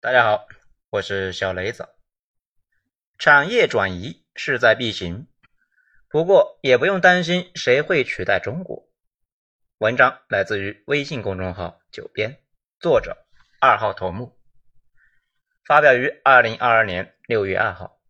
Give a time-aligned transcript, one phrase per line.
[0.00, 0.46] 大家好，
[0.90, 1.88] 我是小雷子。
[3.18, 5.26] 产业转移势在必行，
[6.08, 8.88] 不过也不用担心谁会取代中国。
[9.78, 12.40] 文章来自于微信公众号“九编”，
[12.78, 13.26] 作者
[13.60, 14.38] 二号头目，
[15.64, 18.00] 发表于二零二二年六月二号。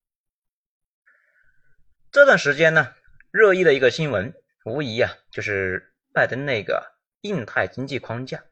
[2.12, 2.94] 这段时间呢，
[3.30, 4.34] 热议的一个新闻，
[4.66, 8.44] 无疑啊，就是拜登那个印太经济框架。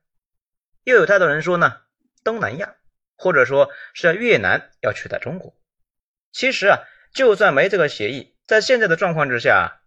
[0.85, 1.83] 又有太多人说呢，
[2.25, 2.77] 东南亚。
[3.17, 5.57] 或者说是越南要取代中国，
[6.33, 6.79] 其实啊，
[7.15, 9.81] 就算没这个协议，在现在的状况之下，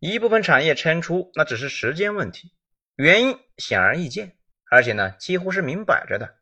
[0.00, 2.52] 一部分产业迁出那只是时间问题。
[2.96, 4.36] 原因显而易见，
[4.70, 6.34] 而且呢，几乎是明摆着的。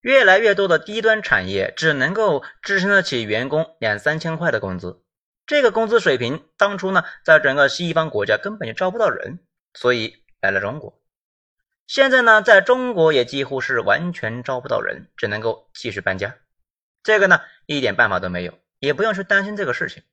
[0.00, 5.02] 越来越多的低端产业只能够支撑得起员工两三千块的工资，
[5.46, 9.40] 这个工资水平，当初呢，在整个西方国家根本就招不到人，
[9.74, 10.99] 所以来了中国。
[11.90, 16.36] 现在呢，在中国也几乎是完全招不到人，只能够继续搬家。
[17.02, 20.04] 这个呢，一点办法都没有，也不用去担心这个事情。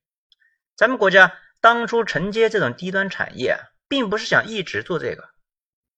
[0.75, 5.29] 咱们国家当初承接这种低端产业，并不是想一直做这个，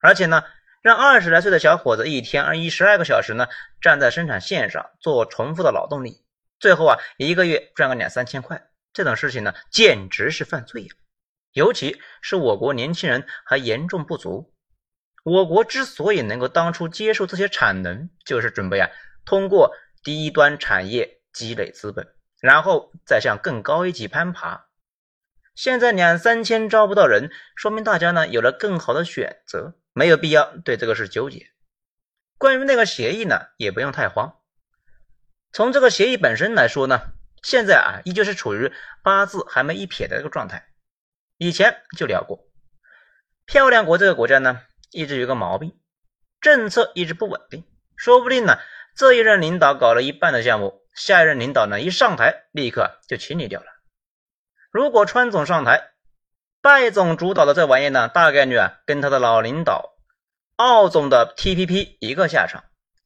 [0.02, 0.44] 而且呢，
[0.82, 3.48] 让二十来岁的小伙子一天二一十二个小时呢，
[3.80, 6.26] 站在生产线上做重复的劳动力，
[6.60, 10.90] 最后啊，一个月赚个两三千块，这种事情呢，简直是犯罪呀！
[11.54, 14.54] 尤其是我国年轻人还严重不足。
[15.30, 18.90] 我国之所以能够当初接受这些产能，就是准备啊，
[19.26, 22.08] 通过低端产业积累资本，
[22.42, 24.66] 然后再向更高一级攀爬。
[25.54, 31.52] 现在两三千招不到人，说明大家呢有了更好的选择，没有必要对这个事纠结。
[32.40, 34.38] 关于那个协议呢，也不用太慌。
[35.52, 37.12] 从这个协议本身来说呢，
[37.44, 38.72] 现在啊依旧是处于
[39.04, 40.70] 八字还没一撇的这个状态。
[41.38, 42.48] 以前就聊过，
[43.46, 44.62] 漂亮国这个国家呢。
[44.92, 45.78] 一直有个毛病，
[46.42, 47.64] 政策一直不稳定，
[47.96, 48.58] 说不定呢，
[48.96, 53.68] 这一任领导搞了一半的项目，下一任领导呢一上台，立刻就清理掉了。
[54.72, 55.92] 如果川总上台，
[56.62, 59.96] 拜总主导的这玩意呢，大概率啊，跟他的老领导
[60.56, 62.64] 奥总的 TPP 一个下场。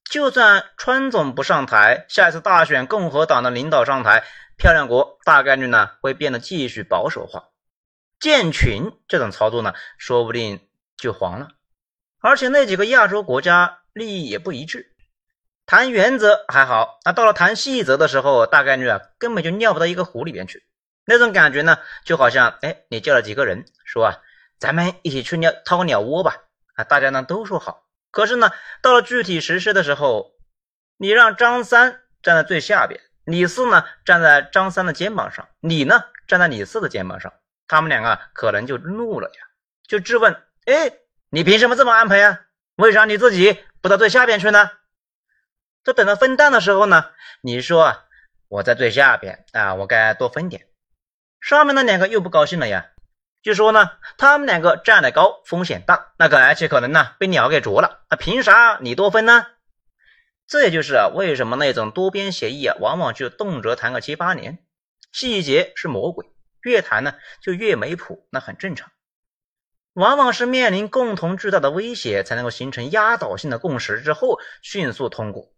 [0.10, 4.24] 就算川总不上台，下一次大选共和党的领导上台，
[4.58, 7.50] 漂亮国大概率呢会变得继续保守化，
[8.20, 11.50] 建群这种操作呢，说不定就黄了。
[12.24, 14.96] 而且那几个亚洲国家利益也不一致，
[15.66, 20.66] 谈原则还好，那到了谈细则的时候，大概率啊根本就尿不到一个壶里边去。
[21.06, 24.22] 那种感觉呢，就好像哎，你叫了几个人说啊，
[24.58, 26.38] 咱们一起去鸟掏个鸟窝吧，
[26.76, 27.84] 啊，大家呢都说好。
[28.10, 28.52] 可是呢，
[28.82, 30.32] 到了具体实施的时候，
[30.96, 37.34] 你让张三站在最下边，李四呢站在张三的肩膀上，你呢站在李四的肩膀上，
[37.68, 39.46] 他们两个可能就怒了呀，
[39.86, 40.34] 就质问，
[40.68, 41.00] 哎。
[41.34, 42.42] 你凭什么这么安排呀？
[42.76, 44.70] 为啥你自己不到最下边去呢？
[45.84, 47.10] 这等到分担的时候呢？
[47.42, 48.04] 你说
[48.48, 50.68] 我在最下边啊，我该多分点。
[51.42, 52.92] 上面那两个又不高兴了呀，
[53.42, 59.48] 就说呢，他们两个站得高，风险大，那个而且可能呢被鸟给啄了，那凭啥你多分呢？
[60.46, 64.60] 这也就是啊，为什么那种多边协议啊，往往就动辄谈个七八年，
[65.12, 66.28] 细节是魔鬼，
[66.62, 68.92] 越谈呢就越没谱，那很正常。
[69.94, 75.54] 往往是面临共同巨大的威胁，才能够形成压倒性的共识之后迅速通过，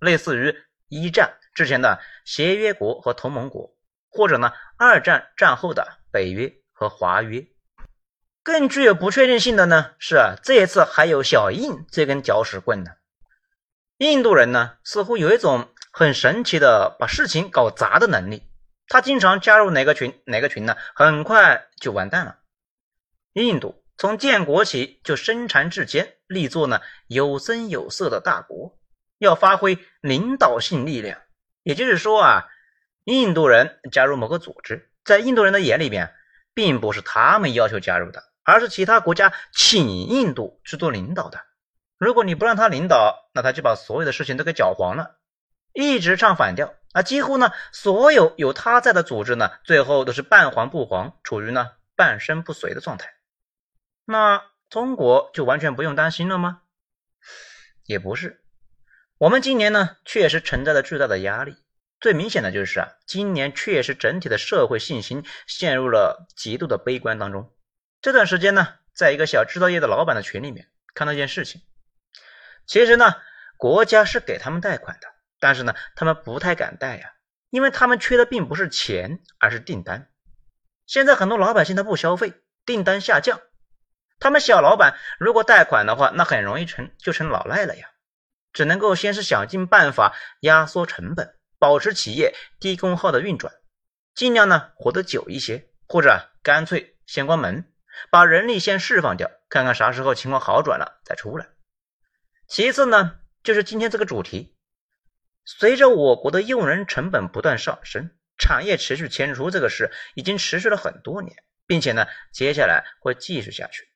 [0.00, 0.54] 类似于
[0.88, 3.74] 一战之前的协约国和同盟国，
[4.10, 7.46] 或者呢二战战后的北约和华约。
[8.42, 12.90] 更具有不确定性的呢是，这一次还有小印这根搅屎棍呢。
[13.98, 18.42] 印度人呢似乎有一种很神奇的把事情搞砸的能力，
[18.88, 22.39] 他经常加入哪个群哪个群呢，很快就完蛋了。
[23.32, 28.78] 印度从建国起就身缠至坚，立作呢有声有色的大国，
[29.18, 31.20] 要发挥领导性力量。
[31.62, 32.46] 也就是说啊，
[33.04, 36.14] 印度人加入某个组织，在印度人的眼里边，
[36.54, 41.40] 并不是他们要求加入的，而是其他国家请印度去做领导的。
[41.98, 45.18] 如果你不让他领导，那他就把所有的事情都给搅黄了，
[45.74, 47.02] 一直唱反调啊！
[47.02, 53.12] 几乎呢，所有有他在的组织呢，最后都是半黄不黄，处于呢半身不遂的状态。
[54.10, 56.62] 那中国就完全不用担心了吗？
[57.84, 58.42] 也不是，
[59.18, 61.54] 我们今年呢确实承载了巨大的压力。
[62.00, 67.54] 最明显的就是啊，今年确实整体的社会信心陷入了极度的悲观当中。
[68.02, 71.62] 这段时间呢，在一个小制造业的老板的群里面看到一件事情，
[72.66, 73.14] 其实呢，
[73.58, 75.06] 国家是给他们贷款的，
[75.38, 77.12] 但是呢，他们不太敢贷呀，
[77.48, 80.10] 因为他们缺的并不是钱，而是订单。
[80.84, 82.34] 现在很多老百姓他不消费，
[82.66, 83.40] 订单下降。
[84.20, 87.88] 他们小老板如果贷款的话，那很容易成就成老赖了呀。
[88.52, 93.54] 只能够先是想尽办法压缩成本，保持企业低功耗的运转，
[94.14, 97.72] 尽量呢活得久一些，或者干脆先关门，
[98.10, 101.46] 把人力先释放掉，看看啥时候情况好转了再出来。
[102.48, 104.56] 其次呢，就是今天这个主题，
[105.44, 113.89] 随着我国的用人成本不断上升，产业持续迁出这个事已经持续了很多年，并且呢，接下来会继续下去。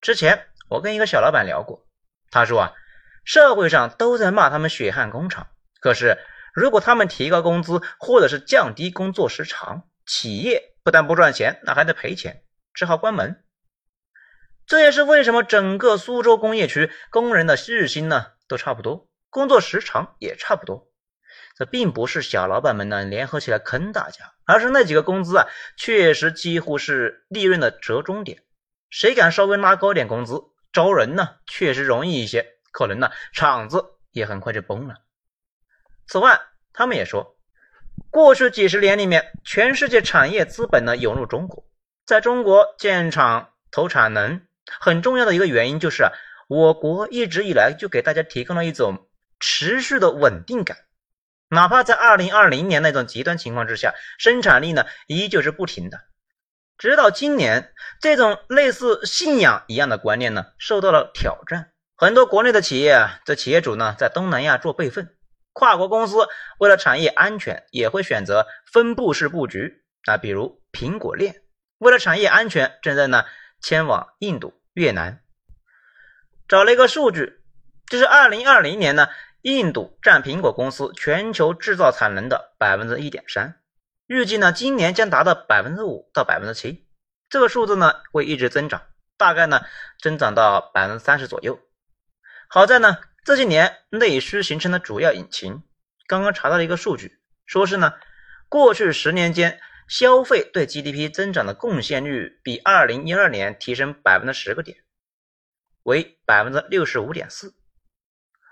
[0.00, 1.86] 之前我跟一个小老板聊过，
[2.30, 2.72] 他说啊。
[3.28, 5.48] 社会上都在骂他们血汗工厂，
[5.80, 6.16] 可是
[6.54, 13.42] 如果他们提高工资或者是降低工作时长，企业不但不赚钱，那还得赔钱，只好关门。
[14.64, 20.86] 这也是为什么整个苏州工业区工人的日薪呢都差不多，工作时长也差不多。
[21.56, 28.44] 这并不是小老板们呢联合起来坑大家，而是那几个工资啊确实几乎是利润的折中点，
[28.90, 30.40] 谁敢稍微拉高点工资，
[30.72, 32.46] 招人呢确实容易一些。
[32.72, 34.96] 可能呢，厂子也很快就崩了。
[36.06, 36.40] 此外，
[36.74, 37.36] 他们也说，
[38.10, 41.66] 过去几十年里面，全世界产业资本呢涌入中国，
[42.04, 44.42] 在中国建厂投产能，
[44.78, 46.12] 很重要的一个原因就是啊，
[46.48, 49.08] 我国一直以来就给大家提供了一种
[49.40, 50.76] 持续的稳定感，
[51.48, 55.98] 哪怕在二零二零年那种极端情况之下，生产力呢依旧是不停的。
[56.78, 61.72] 直到今年，这种类似信仰一样的观念呢受到了挑战。
[61.96, 65.16] 很多国内的企业啊，这企业主呢在东南亚做备份，
[65.52, 66.28] 跨国公司
[66.58, 71.42] 为了产业安全，也会选择分布式布局啊，比如苹果链，
[71.78, 73.24] 为了产业安全，正在呢
[73.62, 75.20] 迁往印度、越南。
[76.46, 77.40] 找了一个数据，
[77.88, 79.08] 就是二零二零年呢，
[79.40, 83.58] 印度占苹果公司全球制造产能的百分之一点三，
[84.06, 86.86] 预计呢今年将达到百分之五到百分之七，
[87.28, 88.82] 这个数字呢会一直增长，
[89.16, 89.62] 大概呢
[90.00, 91.58] 增长到百分之三十左右。
[92.48, 95.64] 好在呢，这些年内需形成的主要引擎，
[96.06, 97.94] 刚刚查到了一个数据，说是呢，
[98.48, 104.78] 过去十年间消费对 GDP 增长的贡献率比二零一二年提升百分之十个点，
[105.82, 107.54] 为百分之六十五点四。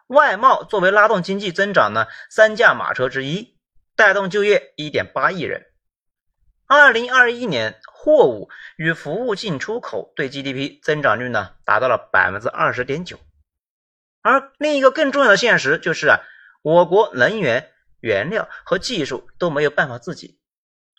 [0.08, 3.53] 外贸作为拉动经济增长呢三驾马车之一，
[3.96, 5.66] 带动就业一点八亿人。
[6.66, 13.20] 二零二一年货物与服务进出口对 GDP 增长率呢达到了百分之二十点九。
[14.22, 16.20] 而另一个更重要的现实就是啊，
[16.62, 17.70] 我国能源、
[18.00, 20.38] 原料和技术都没有办法自己，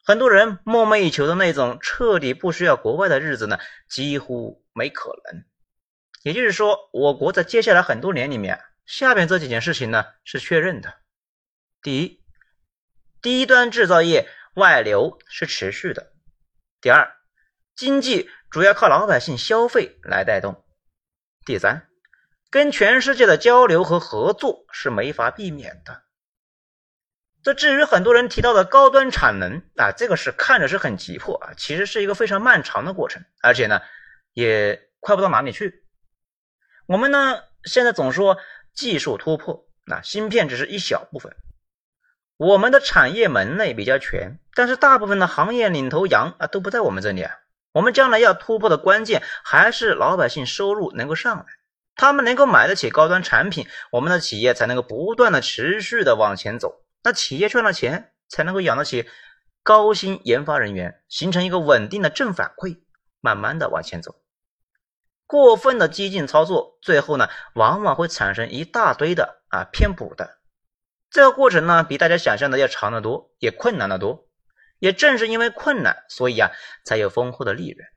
[0.03, 3.57] 很多人梦寐以求的那种彻底不需要国外的日子呢，
[3.89, 5.43] 几乎没可能。
[6.21, 10.93] 也就是说，我国在接下来很多年里面，下面这几件事情呢是确认的：
[11.81, 12.23] 第一，
[13.25, 16.11] 低端制造业外流是持续的；
[16.79, 17.11] 第二，
[17.75, 20.63] 经济主要靠老百姓消费来带动；
[21.43, 21.89] 第三。
[22.51, 26.03] 跟全世界的交流和合作是没法避免的。
[27.41, 33.81] 这至于很多人提到的高端产能啊，这个是看着是很急迫啊，其实是一个非常漫长的过程，而且呢
[34.33, 35.83] 也快不到哪里去。
[36.85, 38.37] 我们呢现在总说
[38.75, 41.35] 技术突破，那芯片只是一小部分。
[42.37, 47.31] 我们的产业门类比较全，但是大部分的行业领头羊啊都不在我们这里啊。
[47.71, 51.45] 我们将来要突破的关键还是老百姓收入能够上来。
[51.95, 56.83] 他们能够买得起高端产品，我们的企业才能够不断的持续的往前走。
[57.03, 59.07] 那企业赚了钱，才能够养得起
[59.63, 62.79] 高薪研发人员，形成一个稳定的正反馈，
[63.21, 64.15] 慢慢的往前走。
[65.25, 70.37] 过分的激进操作，最后呢，往往会产生一大堆的啊偏补的。
[71.09, 74.27] 这个过程呢，比大家想象的要长得多，也困难得多。
[74.79, 76.51] 也正是因为困难，所以啊，
[76.83, 77.87] 才有丰厚的利润。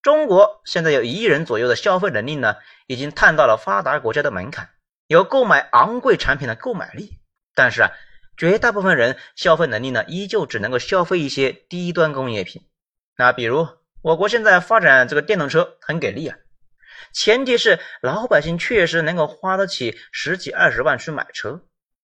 [0.00, 4.70] 中国现在有一亿人左右的消费能力呢，已经探到了发达国家的门槛，
[5.06, 7.20] 有购买昂贵产品的购买力。
[7.54, 7.92] 但是啊，
[8.36, 12.62] 绝大部分人消费能力呢，依旧只能够消费一些低端工业品。
[13.16, 13.68] 那比如
[14.00, 16.38] 我国现在发展这个电动车很给力啊，
[17.12, 21.60] 前提是老百姓确实能够花得起十几二十万去买车。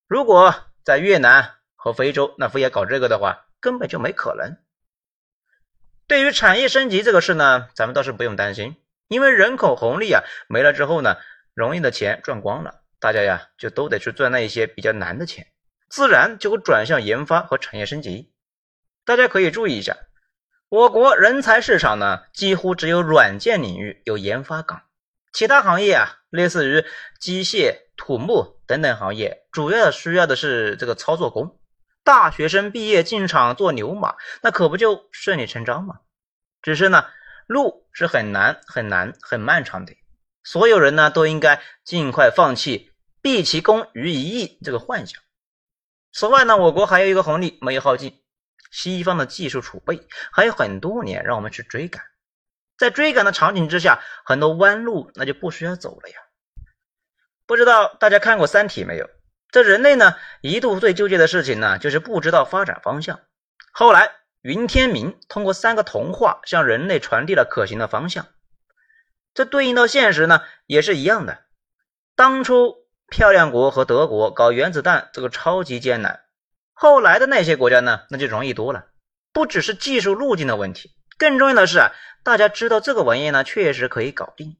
[0.08, 4.56] 如果在越南和非洲那非要搞这个的话，根本就没可能。
[6.06, 8.76] 对于产业升级这个事呢，咱们倒是不用担心，
[9.08, 11.18] 因为人口红利啊没了之后呢，
[11.52, 15.46] 容易的钱赚光了，大家呀就都得去赚那一些比较难的钱，
[15.90, 18.32] 自然就会转向研发和产业升级。
[19.04, 19.94] 大家可以注意一下，
[20.70, 24.84] 我国人才市场呢，几乎只有软件领域有研发岗，
[25.34, 26.82] 其他行业啊，类似于
[27.20, 31.58] 机械、土木等等行业，主要需要的是这个操作工。
[32.02, 36.00] 大学生毕业进厂做牛马，那可不就顺理成章吗？
[36.62, 37.04] 只是呢，
[37.46, 39.94] 路是很难、很难、很漫长的。
[40.42, 45.20] 所有人呢都应该尽快放弃毕其功于一役这个幻想。
[46.12, 48.22] 此外呢，我国还有一个红利没有耗尽，
[48.70, 52.02] 西方的技术储备还有很多年让我们去追赶。
[52.78, 56.16] 在追赶的场景之下，很多弯路那就不需要走了呀。
[57.48, 59.08] 不知道大家看过《三体》没有？
[59.50, 63.20] 这人类呢一度最纠结的事情呢，就是不知道发展方向。
[63.72, 64.12] 后来
[64.42, 68.26] 云天明通过三个童话向人类传递了可行的方向。
[69.32, 71.38] 这对应到现实呢，也是一样的。
[72.14, 72.76] 当初
[73.08, 76.20] 漂亮国和德国搞原子弹这个超级艰难，
[76.74, 78.88] 后来的那些国家呢，那就容易多了。
[79.32, 84.58] 不只是技术路径的问题，更重要的是啊，大家知道这个玩意呢确实可以搞定。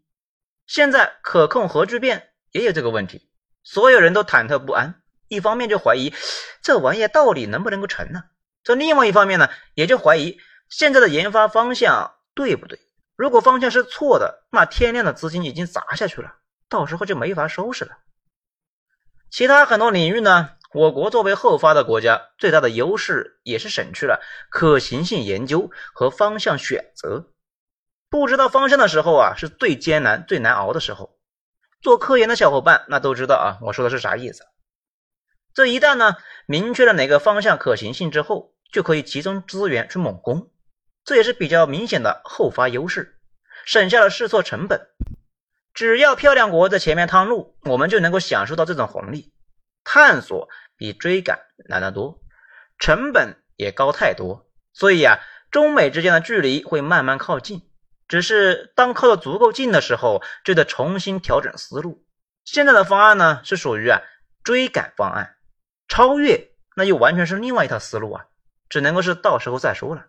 [0.66, 3.28] 现在可控核聚变也有这个问题。
[3.62, 6.14] 所有人都忐忑不安，一方面就怀疑
[6.62, 8.25] 这玩意到底能不能够成呢？
[8.62, 10.38] 这另外一方面呢，也就怀疑
[10.69, 12.78] 现在的研发方向对不对？
[13.17, 16.37] 如果方向是错的，那天量的资金已经砸下去了，
[16.69, 17.99] 到时候就没法收拾了。
[19.31, 27.26] 其他很多领域呢，我国作为后发的国家，最大的优势也是省去了可行性研究和方向选择。
[28.09, 31.18] 不知道方向的时候啊，是最艰难、最难熬的时候。
[31.80, 34.44] 做科研的小伙伴那都知道啊，我说的是啥意思？
[35.54, 36.16] 这一旦呢
[36.47, 40.50] 明确了哪个方向可行性之后，就可以集中资源去猛攻，
[41.04, 43.18] 这也是比较明显的后发优势，
[43.64, 44.88] 省下了试错成本。
[45.75, 49.32] 只要漂亮国在前面趟路，我们就能够享受到这种红利。
[49.85, 52.20] 探索比追赶难得多，
[52.78, 55.18] 成本也高太多，所以啊，
[55.50, 57.68] 中美之间的距离会慢慢靠近。
[58.09, 62.05] 只是当靠得足够近的时候，就得重新调整思路。
[62.45, 64.00] 现在的方案呢，是属于啊
[64.43, 65.37] 追赶方案，
[65.87, 68.25] 超越那又完全是另外一套思路啊，
[68.71, 70.07] 只能够是到时候再说了。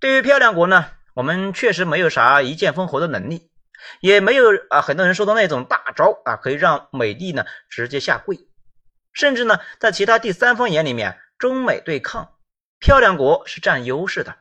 [0.00, 3.50] 对于漂亮国呢，我们确实没有啥一剑封喉的能力，
[4.00, 8.36] 也没有啊很多人说的那种大招啊，可以让美帝呢直接下跪。
[9.12, 12.34] 甚至呢，在其他第三方眼里面，中美对抗，
[12.80, 14.36] 漂亮国是占优势的。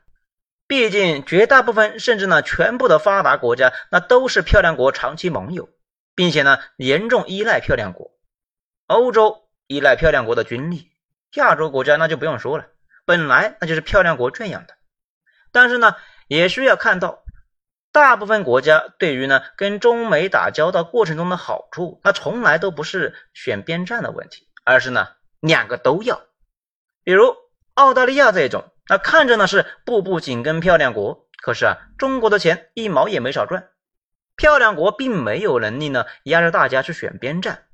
[0.67, 5.69] 毕竟，绝大部分甚至呢，全部的发达国家，那都是漂亮国长期盟友，
[6.15, 8.11] 并且呢，严重依赖漂亮国。
[8.87, 10.89] 欧洲依赖漂亮国的军力，
[11.35, 12.65] 亚洲国家那就不用说了，
[13.05, 14.73] 本来那就是漂亮国圈养的。
[15.51, 15.95] 但是呢，
[16.27, 17.23] 也需要看到，
[17.91, 25.09] 大部分国家对于呢跟中美打交道过程中的好处，那从来都不是选边站的问题，而是呢
[25.41, 26.23] 两个都要。
[27.03, 27.35] 比如
[27.75, 28.71] 澳大利亚这种。
[28.87, 33.69] 那看着呢是步步紧跟漂亮国，可是啊，中国的钱一毛也没少赚。
[34.35, 37.65] 漂亮国并没有能力呢压着大家去选边站，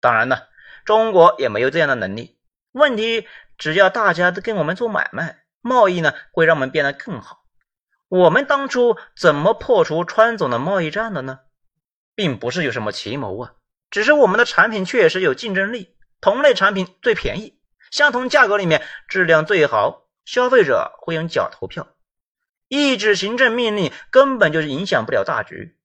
[0.00, 0.42] 当然呢，
[0.84, 2.38] 中国也没有这样的能力。
[2.72, 3.26] 问题
[3.58, 7.44] 只要大家都跟我们做买卖，贸易呢会让我们变得更好。
[8.08, 11.40] 我们当初怎么破除川总的贸易战的呢？
[12.14, 13.52] 并不是有什么奇谋啊，
[13.90, 17.58] 只是我们的产品确实有竞争力，同类产品最便宜，
[17.90, 20.08] 相同价格里面质量最好。
[20.24, 21.88] 消费者会用脚投票，
[22.68, 25.76] 一纸行政命令根本就是影响不了大局。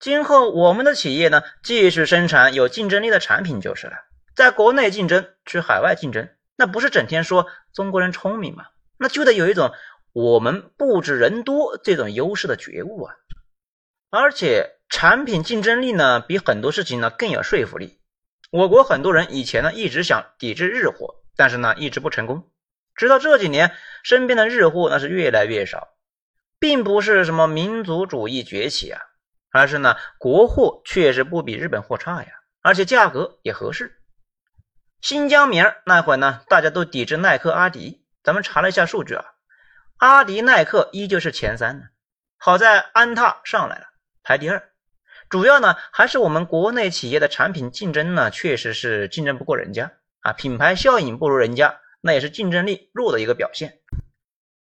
[0.00, 3.94] 今后我们的企业呢，继续生产有竞争力的产品就是了。
[4.34, 8.66] 在国内竞争，去海外竞争，那不是整天说中国人聪明吗？
[8.98, 9.72] 那就得有一种
[10.12, 13.14] 我们不止人多这种优势的觉悟啊！
[14.10, 17.98] 而且产品竞争力呢，比很多事情呢更有说服力。
[18.50, 22.50] 我国很多人以前呢一直想抵制日货，但是呢一直不成功。
[22.94, 25.88] 直到这几年，身边的日货那是越来越少，
[26.58, 29.00] 并不是什么民族主义崛起啊，
[29.50, 32.28] 而是呢国货确实不比日本货差呀，
[32.62, 34.00] 而且价格也合适。
[35.00, 39.24] 新疆棉那会呢，大家都抵制耐克、阿迪，咱们查了一下数据啊，
[39.98, 41.84] 阿迪、耐克依旧是前三呢，
[42.38, 43.86] 好在安踏上来了，
[44.22, 44.70] 排第二。
[45.28, 51.80] 主要呢还是我们国内企业的产品竞争呢，确实是竞争不过人家啊，品牌效应不如人家。
[52.06, 53.78] 那也是竞争力弱的一个表现，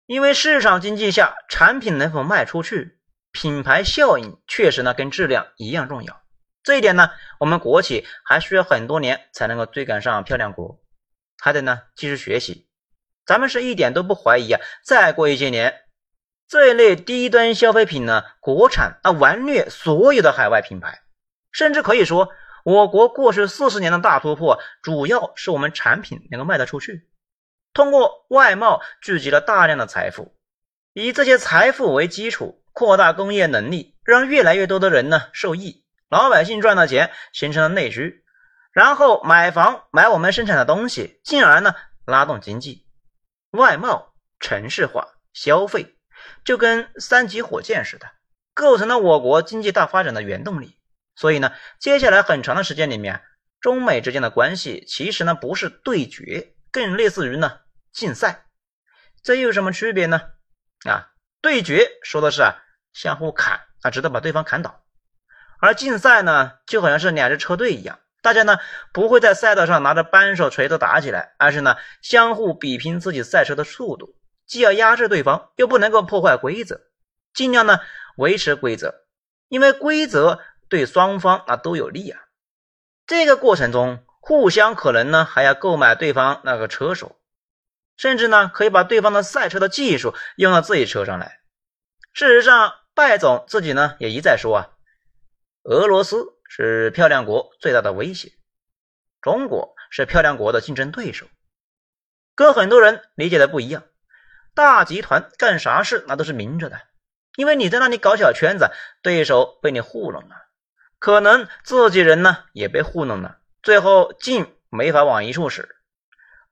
[0.06, 3.02] 因为市场经济下，产品能否卖出去，
[3.34, 6.22] 品牌效应确实呢跟质量一样重要。
[6.64, 10.80] 这一点呢，我们国企还需要很多年才能够追赶上漂亮国，
[11.38, 12.70] 还得呢继续学习。
[13.26, 15.82] 咱们是一点都不怀疑啊，再过一些年，
[16.48, 21.02] 这一类低端消费品呢，国产啊完虐所有的海外品牌，
[21.52, 22.30] 甚至可以说，
[22.64, 27.10] 我国过去四十年的大突破，主要是我们产品能够卖得出去。
[27.74, 30.36] 通过外贸聚集了大量的财富，
[30.94, 38.24] 以这些财富为基础，扩大工业能力，让越来越多的人呢受益，老百姓赚到钱，形成了内需，
[38.72, 41.74] 然后买房买我们生产的东西，进而呢
[42.06, 42.86] 拉动经济，
[43.52, 45.96] 外贸、城市化、消费，
[46.46, 48.06] 就跟三级火箭似的，
[48.54, 50.78] 构成了我国经济大发展的原动力。
[51.16, 53.24] 所以呢，接下来很长的时间里面，
[53.60, 57.60] 中美之间的关系其实呢不是对决，更类似于呢
[57.94, 58.48] 竞赛。
[59.22, 60.22] 这又有什么区别呢？
[60.86, 62.58] 啊，对决说的是啊
[62.92, 64.82] 相互砍啊，直到把对方砍倒；
[65.62, 68.58] 而竞赛呢，就好像是两支车队一样，大家呢
[68.92, 76.82] 不会在赛道上拿着扳手、锤子打起来，而是呢相互比拼自己赛车的速度，既要压制对方，又不能够破坏规则，
[77.34, 77.80] 尽量呢
[78.18, 78.96] 维持规则。
[79.48, 82.20] 因为规则对双方啊都有利啊，
[83.06, 87.20] 这个过程中互相可能呢还要购买对方那个车手，
[87.98, 91.40] 甚至呢可以把对方的赛车的技术用到自己车上来。
[92.14, 94.70] 事实上，拜总自己呢也一再说啊，
[95.64, 98.32] 俄罗斯是漂亮国最大的威胁，
[99.22, 101.28] 中国是漂亮国的竞争对手。
[102.36, 103.84] 跟很多人理解的不一样，
[104.56, 106.80] 大集团干啥事那都是明着的。
[107.36, 108.70] 因为你在那里搞小圈子，
[109.02, 110.36] 对手被你糊弄了，
[111.00, 115.76] 可能自己人呢也被糊弄了，最后劲没法往一处使。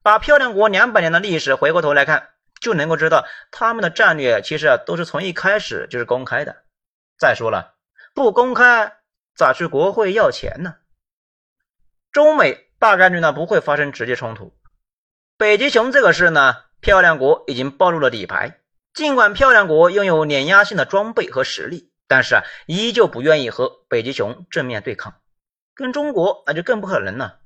[0.04, 2.30] 把漂亮国两百年的历史回过头来看，
[2.60, 6.64] 就能够知道他们的战略其实啊都是从一开始就是公开的。
[7.18, 7.76] 再说了，
[8.14, 8.98] 不公开
[9.36, 10.76] 咋去国会要钱呢？
[12.12, 14.58] 中美大概率呢不会发生直接冲突。
[15.38, 18.60] 北极熊这个事呢，漂亮国已经暴露了底牌。
[18.94, 25.16] 尽管漂亮国拥有碾压性的装备和实力，但是啊，依旧不愿意和北极熊正面对抗。
[25.74, 27.40] 跟中国那就更不可能了。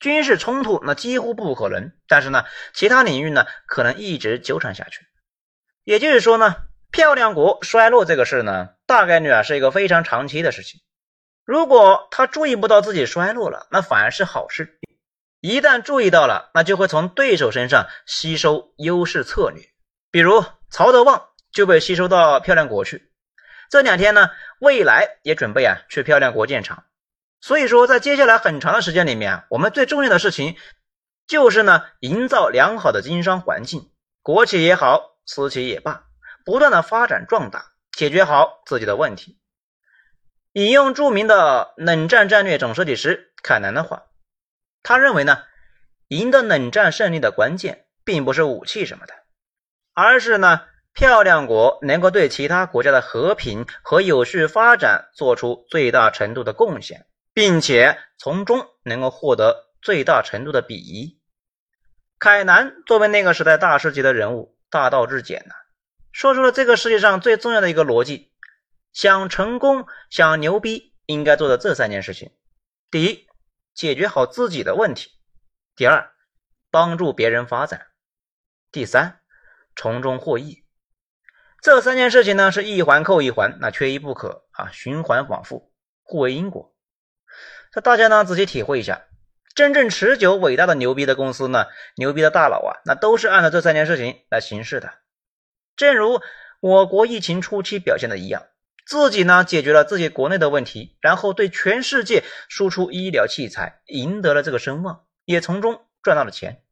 [0.00, 5.06] 军事冲突那几乎不可能，但是呢，其他领域呢可能一直纠缠下去。
[5.84, 6.56] 也就是说呢，
[6.90, 10.80] 漂亮国衰落这个事呢，大概率啊是一个非常长期的事情。
[11.44, 14.78] 如果他注意不到自己衰落了，那反而是好事。
[15.40, 19.62] 一旦注意到了，那就会从对手身上吸收优势策略，
[20.10, 20.44] 比如。
[20.68, 23.12] 曹德旺就被吸收到漂亮国去。
[23.70, 26.84] 这两天呢，未来也准备啊去漂亮国建厂。
[27.46, 30.56] 所以说，在接下来很长的时间里面，我们最重要的事情
[31.28, 33.88] 就是呢，营造良好的经商环境，
[34.20, 36.06] 国企也好，私企也罢，
[36.44, 39.38] 不断的发展壮大，解决好自己的问题。
[40.54, 44.06] 引用著名的冷战战略总设计师凯南的话，
[44.82, 45.38] 他认为呢，
[46.08, 49.14] 赢得冷战胜利的关键，并不是武器什么的。
[49.94, 61.20] 而是呢，漂亮国能够对其他国家的和平和有序发展做出最大程度的贡献，并且从中能够获得最大程度的裨益。
[62.18, 65.54] 凯南作为那个时代大师级的人物，大道至简呐，
[66.12, 68.32] 说出了这个世界上最重要的一个逻辑：
[68.94, 72.32] 想成功、想牛逼，应该做的这三件事情。
[72.90, 73.26] 第一，
[73.74, 75.10] 解决好自己的问题；
[75.76, 76.10] 第二，
[76.70, 77.80] 帮助别人发展；
[78.72, 79.20] 第三。
[79.76, 80.64] 从中获益，
[81.60, 85.70] 这三件事情呢是一环扣一环，那缺一不可啊，循环往复，
[86.02, 86.74] 互为因果。
[87.76, 89.04] 这大家呢仔细体会一下，
[89.54, 94.94] 真正持久伟大的牛逼的公司呢，牛逼的大佬啊，那都是按照这三件事情来行事的。
[95.76, 96.22] 正如
[96.60, 98.46] 我国疫情初期表现的一样，
[98.86, 106.62] 自己呢解决了自己国内的问题，然后对全世界输出医疗器材，赢得了这个声望，也从中赚到了钱。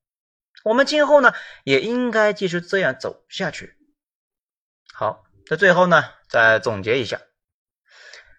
[0.62, 3.77] 我们今后呢，也应该继续这样走下去。
[4.95, 7.21] 好，在最后呢，再总结一下：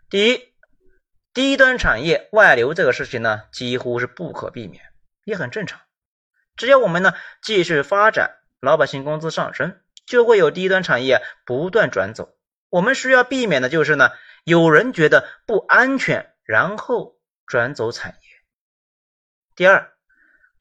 [0.10, 0.55] 第一，
[1.36, 4.82] 低端产业外流这个事情呢，几乎是不可避免，
[5.26, 5.82] 也很正常。
[6.56, 12.38] 只要我们呢继续发展，老百姓工资上升，就会有低端产业不断转走。
[12.70, 14.12] 我们需要避免的就是呢，
[14.46, 18.28] 有人觉得不安全，然后转走产业。
[19.56, 19.92] 第二。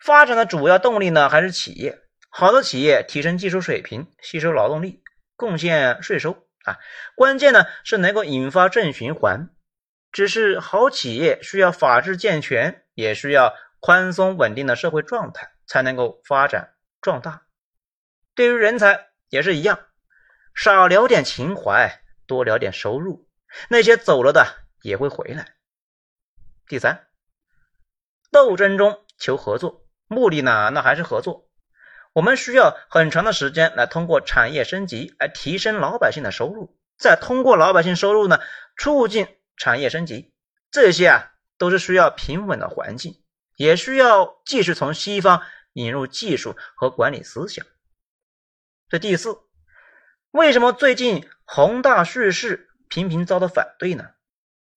[0.01, 2.01] 发展的主要动力呢，还是企业。
[2.29, 5.03] 好的企业提升技术水平，吸收劳动力，
[5.35, 6.33] 贡献税收
[6.65, 6.79] 啊。
[7.15, 9.49] 关键呢是能够引发正循环。
[10.15, 17.43] 只是好企业需要法治健全，也需要宽松稳定的社会状态，才能够发展壮大。
[18.37, 19.81] 对于人才也是一样，
[20.55, 23.29] 少聊点情怀，多聊点收入，
[23.69, 24.47] 那些走了的
[24.83, 25.57] 也会回来。
[26.69, 27.09] 第三，
[28.31, 29.85] 斗争中求合作。
[30.07, 31.49] 目的呢，那还是合作。
[32.13, 38.39] 我们需要很长的时间来通过产业升级来提升老百姓的收入，再通过老百姓收入呢，
[38.77, 40.33] 促进产业升级。
[40.71, 43.23] 这些啊，都是需要平稳的环境，
[43.57, 47.65] 也需要继续从西方引入技术和管理思想。
[48.89, 49.39] 这第四，
[50.31, 54.11] 为什么最近宏大叙事频频遭到反对呢？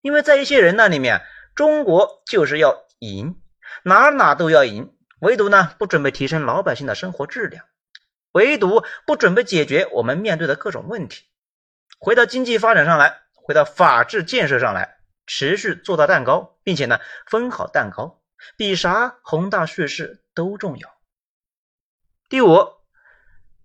[0.02, 3.42] 因为在一些人那里面，中国就是要赢，
[3.84, 4.94] 哪哪都要赢。
[5.20, 7.66] 唯独呢，不准备提升老百姓的生活质量，
[8.34, 11.26] 唯独不准备解决我们面对的各种问题。
[11.98, 18.22] 回到经济发展上来，回到法治建设上来，持续做大蛋糕，并且呢分好蛋糕，
[18.58, 20.90] 比啥宏大叙事都重要。
[22.28, 22.74] 第五，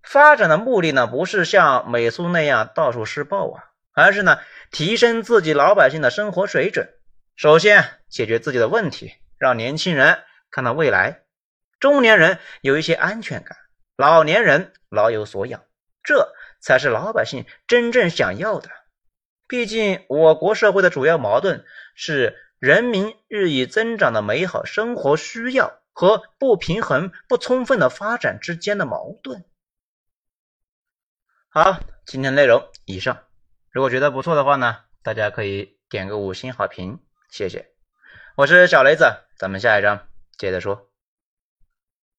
[0.01, 4.39] 发展的目的呢不是像美苏那样到处施暴啊，而是呢
[4.71, 6.87] 提升自己老百姓的生活水准。
[7.35, 11.23] 首先解决自己的问题，让年轻人看到未来，
[11.81, 13.57] 中年人有一些安全感，
[13.97, 15.61] 老年人老有所养，
[16.03, 18.69] 这才是老百姓真正想要的。
[19.53, 21.63] 毕竟，我国社会的主要矛盾
[21.93, 29.45] 是人民日益增长的美好生活需要和不平衡、不充分的发展之间的矛盾。
[31.49, 33.25] 好，今天内容以上。
[33.69, 36.97] 如果觉得不错的话呢，大家可以点个五星好评，
[37.29, 37.67] 谢谢。
[38.35, 39.05] 我是小雷子，
[39.37, 40.92] 咱们下一章接着说。